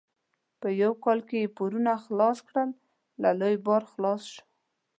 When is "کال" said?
1.03-1.19